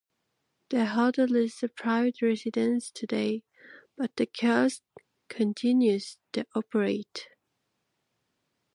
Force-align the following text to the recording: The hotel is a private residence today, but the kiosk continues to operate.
The 0.71 0.87
hotel 0.87 1.35
is 1.35 1.61
a 1.61 1.67
private 1.67 2.23
residence 2.23 2.89
today, 2.89 3.43
but 3.95 4.15
the 4.15 4.25
kiosk 4.25 4.81
continues 5.29 6.17
to 6.33 6.43
operate. 6.55 7.27